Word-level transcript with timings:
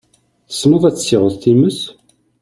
Tessneḍ 0.49 0.83
ad 0.85 0.95
tessiɣeḍ 0.95 1.35
times? 1.43 1.79